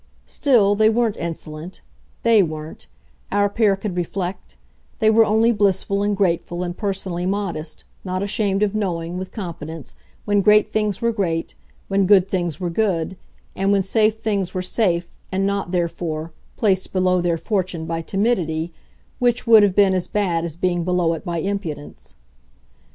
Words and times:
Still, 0.25 0.73
they 0.73 0.89
weren't 0.89 1.15
insolent 1.15 1.81
THEY 2.23 2.41
weren't, 2.41 2.87
our 3.31 3.47
pair 3.47 3.75
could 3.75 3.95
reflect; 3.95 4.57
they 4.97 5.11
were 5.11 5.23
only 5.23 5.51
blissful 5.51 6.01
and 6.01 6.17
grateful 6.17 6.63
and 6.63 6.75
personally 6.75 7.27
modest, 7.27 7.83
not 8.03 8.23
ashamed 8.23 8.63
of 8.63 8.73
knowing, 8.73 9.19
with 9.19 9.31
competence, 9.31 9.95
when 10.25 10.41
great 10.41 10.67
things 10.67 11.03
were 11.03 11.11
great, 11.11 11.53
when 11.87 12.07
good 12.07 12.27
things 12.27 12.59
were 12.59 12.71
good, 12.71 13.15
and 13.55 13.71
when 13.71 13.83
safe 13.83 14.15
things 14.19 14.55
were 14.55 14.63
safe, 14.63 15.07
and 15.31 15.45
not, 15.45 15.69
therefore, 15.69 16.33
placed 16.57 16.91
below 16.91 17.21
their 17.21 17.37
fortune 17.37 17.85
by 17.85 18.01
timidity 18.01 18.73
which 19.19 19.45
would 19.45 19.61
have 19.61 19.75
been 19.75 19.93
as 19.93 20.07
bad 20.07 20.43
as 20.43 20.55
being 20.55 20.83
below 20.83 21.13
it 21.13 21.23
by 21.23 21.37
impudence. 21.37 22.15